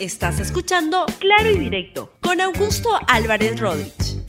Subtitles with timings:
[0.00, 4.22] Estás escuchando Claro y Directo con Augusto Álvarez Rodríguez.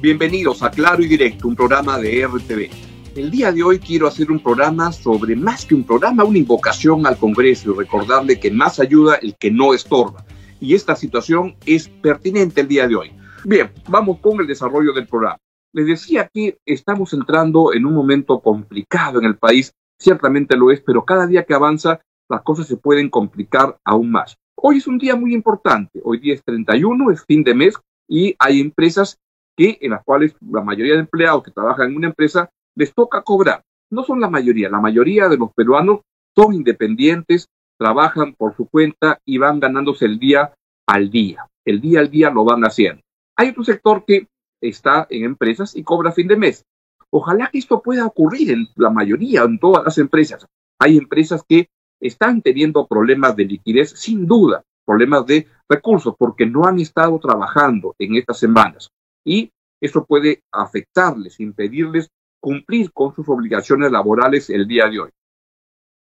[0.00, 2.70] Bienvenidos a Claro y Directo, un programa de RTV.
[3.16, 7.06] El día de hoy quiero hacer un programa sobre, más que un programa, una invocación
[7.06, 10.24] al Congreso y recordarle que más ayuda el que no estorba.
[10.58, 13.12] Y esta situación es pertinente el día de hoy.
[13.48, 15.38] Bien, vamos con el desarrollo del programa.
[15.72, 20.80] Les decía que estamos entrando en un momento complicado en el país, ciertamente lo es,
[20.80, 24.36] pero cada día que avanza las cosas se pueden complicar aún más.
[24.56, 27.76] Hoy es un día muy importante, hoy día es 31, es fin de mes
[28.08, 29.16] y hay empresas
[29.56, 33.22] que en las cuales la mayoría de empleados que trabajan en una empresa les toca
[33.22, 33.62] cobrar.
[33.92, 36.00] No son la mayoría, la mayoría de los peruanos
[36.34, 37.46] son independientes,
[37.78, 40.52] trabajan por su cuenta y van ganándose el día
[40.88, 41.46] al día.
[41.64, 43.05] El día al día lo van haciendo.
[43.36, 44.28] Hay otro sector que
[44.60, 46.64] está en empresas y cobra a fin de mes.
[47.10, 50.46] Ojalá que esto pueda ocurrir en la mayoría, en todas las empresas.
[50.78, 51.68] Hay empresas que
[52.00, 57.94] están teniendo problemas de liquidez, sin duda, problemas de recursos, porque no han estado trabajando
[57.98, 58.90] en estas semanas
[59.24, 65.10] y eso puede afectarles, impedirles cumplir con sus obligaciones laborales el día de hoy.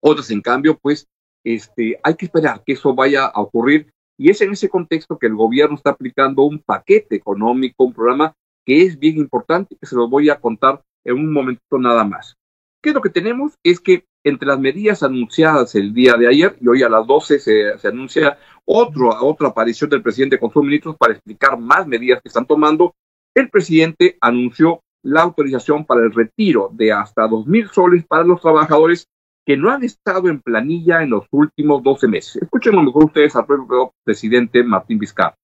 [0.02, 1.08] Otras, en cambio, pues
[1.44, 5.28] este, hay que esperar que eso vaya a ocurrir y es en ese contexto que
[5.28, 8.34] el gobierno está aplicando un paquete económico, un programa
[8.66, 12.36] que es bien importante, que se lo voy a contar en un momento nada más.
[12.82, 13.54] ¿Qué es lo que tenemos?
[13.64, 17.40] Es que entre las medidas anunciadas el día de ayer, y hoy a las 12
[17.40, 22.22] se, se anuncia otro, otra aparición del presidente con sus ministros para explicar más medidas
[22.22, 22.96] que están tomando,
[23.36, 28.42] el presidente anunció la autorización para el retiro de hasta dos mil soles para los
[28.42, 29.08] trabajadores
[29.46, 32.42] que no han estado en planilla en los últimos 12 meses.
[32.42, 35.38] Escuchen mejor ustedes al propio presidente Martín Vizcarra.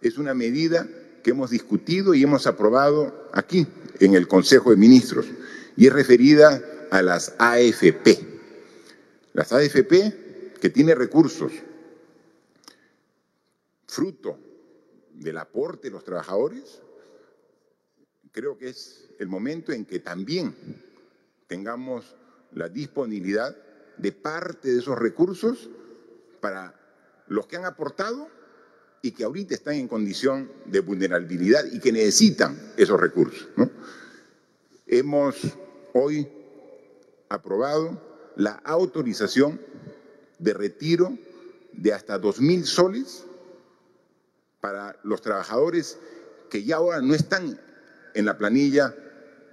[0.00, 0.86] Es una medida
[1.22, 3.66] que hemos discutido y hemos aprobado aquí
[4.00, 5.26] en el Consejo de Ministros
[5.76, 8.18] y es referida a las AFP.
[9.34, 11.52] Las AFP que tiene recursos
[13.86, 14.38] fruto
[15.12, 16.80] del aporte de los trabajadores
[18.32, 20.54] creo que es el momento en que también
[21.46, 22.14] tengamos
[22.52, 23.56] la disponibilidad
[23.96, 25.70] de parte de esos recursos
[26.40, 26.74] para
[27.28, 28.28] los que han aportado
[29.02, 33.48] y que ahorita están en condición de vulnerabilidad y que necesitan esos recursos.
[34.86, 35.36] Hemos
[35.94, 36.28] hoy
[37.28, 39.60] aprobado la autorización
[40.38, 41.16] de retiro
[41.72, 43.24] de hasta dos mil soles
[44.60, 45.98] para los trabajadores
[46.50, 47.60] que ya ahora no están
[48.14, 48.94] en la planilla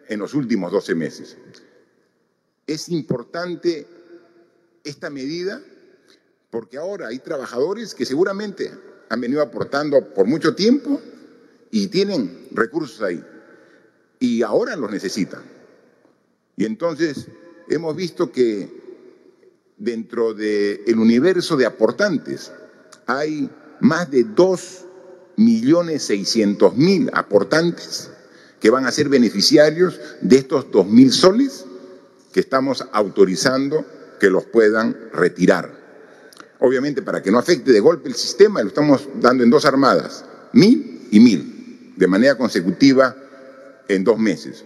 [0.07, 1.37] en los últimos 12 meses.
[2.67, 3.87] Es importante
[4.83, 5.61] esta medida
[6.49, 8.71] porque ahora hay trabajadores que seguramente
[9.09, 11.01] han venido aportando por mucho tiempo
[11.71, 13.23] y tienen recursos ahí
[14.19, 15.41] y ahora los necesitan.
[16.55, 17.27] Y entonces
[17.69, 18.69] hemos visto que
[19.77, 22.51] dentro del universo de aportantes
[23.05, 24.85] hay más de 2
[25.37, 28.09] millones 600 mil aportantes
[28.59, 31.65] que van a ser beneficiarios de estos dos mil soles
[32.37, 33.83] que estamos autorizando
[34.19, 35.71] que los puedan retirar.
[36.59, 40.23] Obviamente, para que no afecte de golpe el sistema, lo estamos dando en dos armadas,
[40.53, 43.15] mil y mil, de manera consecutiva
[43.87, 44.63] en dos meses.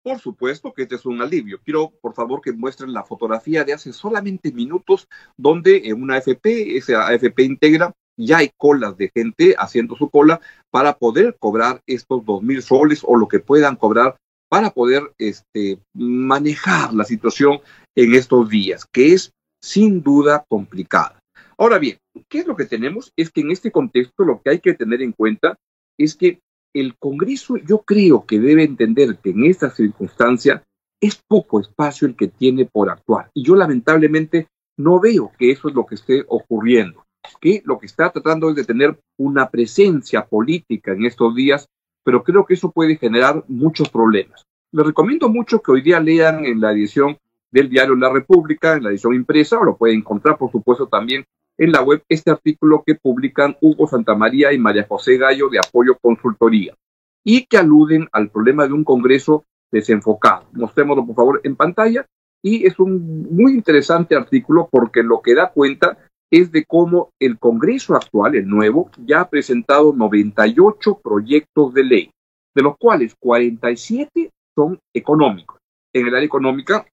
[0.00, 1.58] Por supuesto que este es un alivio.
[1.64, 6.76] Quiero, por favor, que muestren la fotografía de hace solamente minutos, donde en una AFP,
[6.76, 12.24] esa AFP integra ya hay colas de gente haciendo su cola para poder cobrar estos
[12.24, 14.16] dos mil soles o lo que puedan cobrar
[14.56, 17.60] para poder este, manejar la situación
[17.94, 19.30] en estos días, que es
[19.62, 21.20] sin duda complicada.
[21.58, 21.98] Ahora bien,
[22.30, 23.12] ¿qué es lo que tenemos?
[23.18, 25.58] Es que en este contexto lo que hay que tener en cuenta
[25.98, 26.40] es que
[26.74, 30.64] el Congreso yo creo que debe entender que en esta circunstancia
[31.02, 33.30] es poco espacio el que tiene por actuar.
[33.34, 34.46] Y yo lamentablemente
[34.78, 37.06] no veo que eso es lo que esté ocurriendo
[37.40, 41.66] que lo que está tratando es de tener una presencia política en estos días,
[42.06, 44.46] pero creo que eso puede generar muchos problemas.
[44.70, 47.18] Les recomiendo mucho que hoy día lean en la edición
[47.50, 51.24] del diario La República, en la edición impresa, o lo pueden encontrar, por supuesto, también
[51.58, 55.98] en la web, este artículo que publican Hugo Santamaría y María José Gallo de Apoyo
[56.00, 56.76] Consultoría,
[57.24, 60.46] y que aluden al problema de un Congreso desenfocado.
[60.52, 62.06] Mostrémoslo, por favor, en pantalla.
[62.40, 65.98] Y es un muy interesante artículo porque lo que da cuenta
[66.30, 72.10] es de cómo el Congreso actual, el nuevo, ya ha presentado 98 proyectos de ley,
[72.54, 75.60] de los cuales 47 son económicos,
[75.92, 76.86] en el área económica,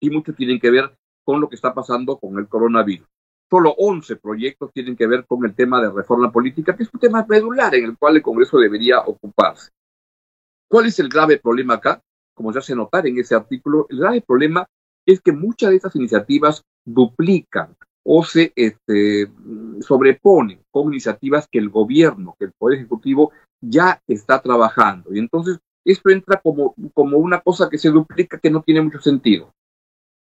[0.00, 3.06] y muchos tienen que ver con lo que está pasando con el coronavirus.
[3.50, 7.00] solo 11 proyectos tienen que ver con el tema de reforma política, que es un
[7.00, 9.70] tema medular en el cual el Congreso debería ocuparse.
[10.68, 12.00] ¿Cuál es el grave problema acá?
[12.34, 14.66] Como ya se notar en ese artículo, el grave problema
[15.06, 19.30] es que muchas de estas iniciativas duplican o se este,
[19.80, 25.14] sobreponen con iniciativas que el gobierno, que el Poder Ejecutivo ya está trabajando.
[25.14, 29.00] Y entonces esto entra como, como una cosa que se duplica que no tiene mucho
[29.00, 29.52] sentido.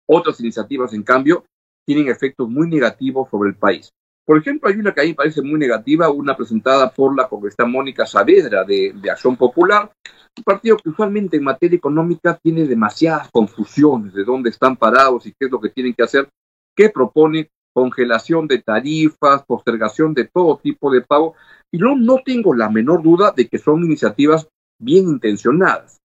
[0.07, 1.45] Otras iniciativas, en cambio,
[1.85, 3.89] tienen efectos muy negativos sobre el país.
[4.25, 7.29] Por ejemplo, hay una que a mí me parece muy negativa, una presentada por la
[7.29, 9.89] congresista Mónica Saavedra de, de Acción Popular,
[10.37, 15.31] un partido que usualmente en materia económica tiene demasiadas confusiones de dónde están parados y
[15.31, 16.29] qué es lo que tienen que hacer,
[16.75, 21.35] que propone congelación de tarifas, postergación de todo tipo de pago,
[21.71, 24.47] y no, no tengo la menor duda de que son iniciativas
[24.81, 25.99] bien intencionadas.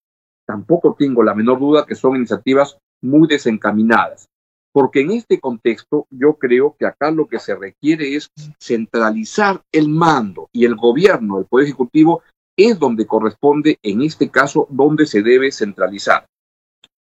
[0.47, 4.27] Tampoco tengo la menor duda que son iniciativas muy desencaminadas
[4.75, 9.89] porque en este contexto yo creo que acá lo que se requiere es centralizar el
[9.89, 12.23] mando y el gobierno, el Poder Ejecutivo,
[12.57, 16.25] es donde corresponde, en este caso, donde se debe centralizar.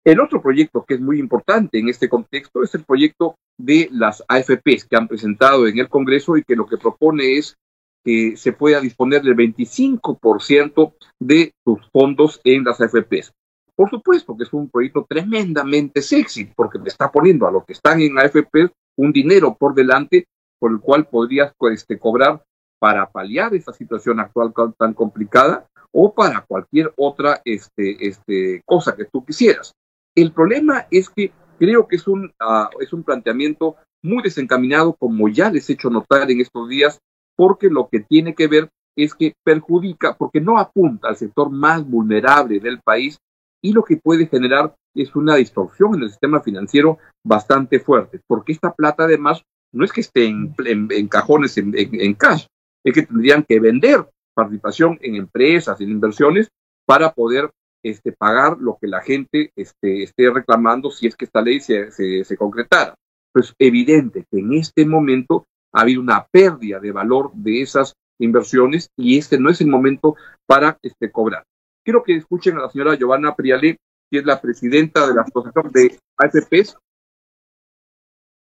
[0.04, 4.24] El otro proyecto que es muy importante en este contexto es el proyecto de las
[4.28, 7.56] AFPs que han presentado en el Congreso y que lo que propone es
[8.02, 13.32] que se pueda disponer del 25% de sus fondos en las AFPs.
[13.76, 17.74] Por supuesto que es un proyecto tremendamente sexy, porque te está poniendo a los que
[17.74, 20.26] están en AFP un dinero por delante
[20.58, 22.42] por el cual podrías pues, este, cobrar
[22.78, 29.04] para paliar esa situación actual tan complicada o para cualquier otra este, este, cosa que
[29.06, 29.74] tú quisieras.
[30.16, 35.28] El problema es que creo que es un, uh, es un planteamiento muy desencaminado, como
[35.28, 36.98] ya les he hecho notar en estos días,
[37.36, 41.86] porque lo que tiene que ver es que perjudica, porque no apunta al sector más
[41.86, 43.18] vulnerable del país,
[43.62, 48.52] y lo que puede generar es una distorsión en el sistema financiero bastante fuerte, porque
[48.52, 49.42] esta plata además
[49.72, 52.46] no es que esté en, cajones en, cash,
[52.84, 56.48] es que tendrían que vender participación en empresas, en inversiones,
[56.86, 57.50] para poder
[57.82, 61.90] este, pagar lo que la gente este, esté reclamando si es que esta ley se,
[61.90, 62.94] se, concretara.
[63.32, 68.90] Pues evidente que en este momento ha habido una pérdida de valor de esas inversiones
[68.96, 70.16] y este no es el momento
[70.46, 71.44] para este, cobrar.
[71.84, 73.78] Quiero que escuchen a la señora Giovanna Priale,
[74.10, 76.76] que es la presidenta de la Asociación de AFPs.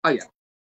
[0.03, 0.13] Ah.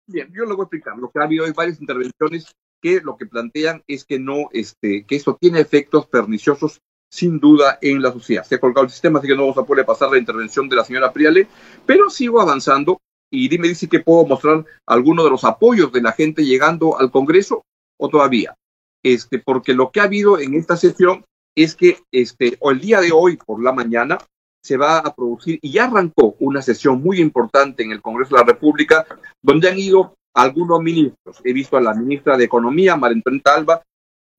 [0.05, 0.97] Bien, yo lo voy a explicar.
[0.97, 5.05] Lo que ha habido hay varias intervenciones que lo que plantean es que no, este,
[5.05, 6.81] que esto tiene efectos perniciosos
[7.13, 8.44] sin duda en la sociedad.
[8.44, 10.77] Se ha colgado el sistema, así que no vamos a poder pasar la intervención de
[10.77, 11.48] la señora Priale,
[11.86, 13.01] pero sigo avanzando
[13.31, 17.12] y dime dice que puedo mostrar algunos de los apoyos de la gente llegando al
[17.12, 17.65] Congreso
[18.00, 18.56] o todavía.
[19.04, 21.24] Este, porque lo que ha habido en esta sesión
[21.56, 24.18] es que este, o el día de hoy por la mañana
[24.63, 28.42] se va a producir y ya arrancó una sesión muy importante en el Congreso de
[28.42, 29.06] la República
[29.39, 31.42] donde han ido algunos ministros.
[31.44, 33.83] He visto a la ministra de Economía, Marentrén Talba,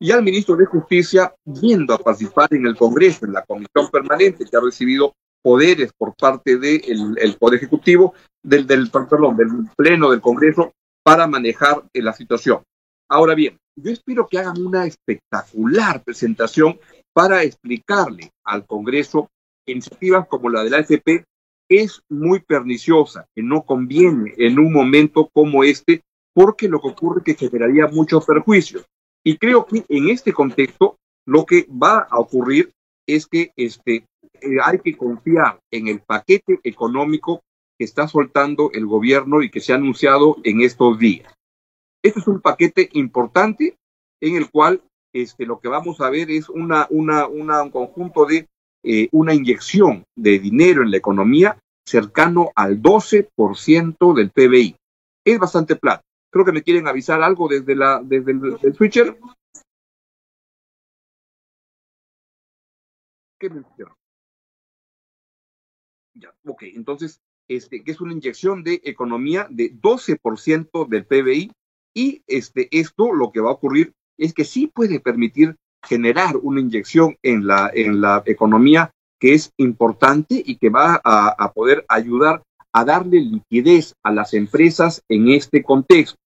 [0.04, 4.44] y al ministro de Justicia viendo a participar en el Congreso, en la comisión permanente
[4.44, 8.12] que ha recibido poderes por parte del el Poder Ejecutivo,
[8.42, 12.62] del, del, del Pleno del Congreso, para manejar eh, la situación.
[13.08, 16.78] Ahora bien, yo espero que hagan una espectacular presentación
[17.14, 19.30] para explicarle al Congreso
[19.64, 21.24] que iniciativas como la de la AFP
[21.66, 26.02] es muy perniciosa, que no conviene en un momento como este,
[26.34, 28.84] porque lo que ocurre es que generaría muchos perjuicios.
[29.24, 32.70] Y creo que en este contexto lo que va a ocurrir
[33.06, 34.06] es que este,
[34.40, 37.42] eh, hay que confiar en el paquete económico
[37.78, 41.32] que está soltando el gobierno y que se ha anunciado en estos días.
[42.02, 43.76] Este es un paquete importante
[44.20, 48.46] en el cual este, lo que vamos a ver es una, un conjunto de
[48.82, 54.76] eh, una inyección de dinero en la economía cercano al 12% del PBI.
[55.24, 56.02] Es bastante plata.
[56.34, 59.16] Creo que me quieren avisar algo desde, la, desde el, switcher.
[63.38, 63.62] ¿Qué me
[66.14, 71.52] Ya, ok, entonces, este, que es una inyección de economía de 12% del PBI
[71.94, 76.58] y este, esto lo que va a ocurrir es que sí puede permitir generar una
[76.58, 81.84] inyección en la, en la economía que es importante y que va a, a poder
[81.86, 86.18] ayudar a darle liquidez a las empresas en este contexto,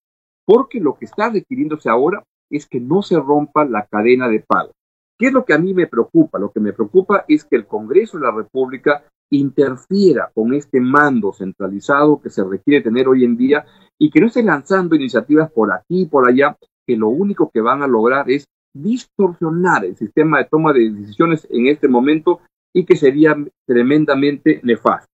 [0.49, 4.71] porque lo que está requiriéndose ahora es que no se rompa la cadena de pago.
[5.15, 6.39] ¿Qué es lo que a mí me preocupa?
[6.39, 11.33] Lo que me preocupa es que el Congreso de la República interfiera con este mando
[11.33, 13.63] centralizado que se requiere tener hoy en día
[13.99, 17.61] y que no esté lanzando iniciativas por aquí y por allá que lo único que
[17.61, 22.39] van a lograr es distorsionar el sistema de toma de decisiones en este momento
[22.73, 23.37] y que sería
[23.67, 25.11] tremendamente nefasto.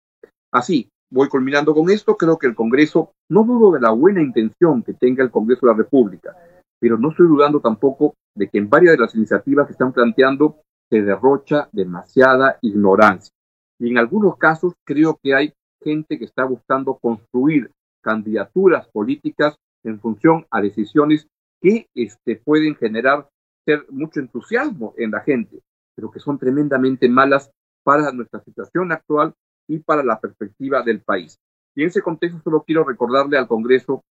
[0.52, 4.82] Así, voy culminando con esto, creo que el Congreso, no dudo de la buena intención
[4.82, 6.36] que tenga el Congreso de la República,
[6.80, 10.58] pero no estoy dudando tampoco de que en varias de las iniciativas que están planteando
[10.90, 13.32] se derrocha demasiada ignorancia.
[13.80, 15.54] Y en algunos casos creo que hay
[15.84, 17.70] gente que está buscando construir
[18.02, 21.28] candidaturas políticas en función a decisiones
[21.62, 23.30] que este, pueden generar
[23.66, 25.60] ser mucho entusiasmo en la gente,
[25.96, 27.52] pero que son tremendamente malas
[27.84, 29.34] para nuestra situación actual
[29.68, 31.40] y para la perspectiva del país.
[31.76, 34.04] Y en ese contexto solo quiero recordarle al Congreso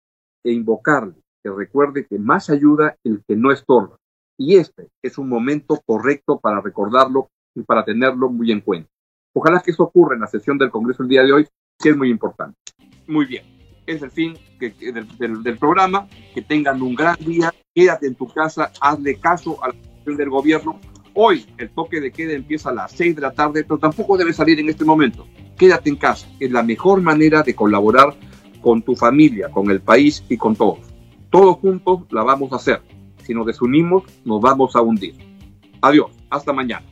[0.45, 3.99] e invocarle que recuerde que más ayuda el que no estorba.
[4.39, 8.89] Y este es un momento correcto para recordarlo y para tenerlo muy en cuenta.
[9.35, 11.97] Ojalá que eso ocurra en la sesión del Congreso el día de hoy, que es
[11.97, 12.59] muy importante.
[13.07, 13.45] Muy bien,
[13.87, 16.09] es el fin del, del, programa.
[16.35, 17.53] Que tengan un gran día.
[17.75, 20.79] Quédate en tu casa, hazle caso a la sesión del gobierno.
[21.15, 24.33] Hoy el toque de queda empieza a las 6 de la tarde, pero tampoco debe
[24.33, 25.27] salir en este momento.
[25.63, 26.27] Quédate en casa.
[26.41, 28.17] Es la mejor manera de colaborar
[28.61, 30.81] con tu familia, con el país y con todos.
[31.31, 32.83] Todos juntos la vamos a hacer.
[33.23, 35.15] Si nos desunimos, nos vamos a hundir.
[35.81, 36.11] Adiós.
[36.31, 36.92] Hasta mañana.